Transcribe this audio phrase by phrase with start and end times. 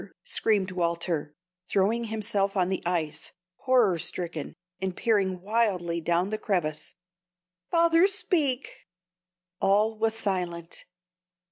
[0.23, 1.35] screamed Walter,
[1.69, 6.95] throwing himself on the ice, horror stricken, and peering wildly down the crevasse.
[7.69, 8.87] "Father, speak!"
[9.61, 10.85] All was silent.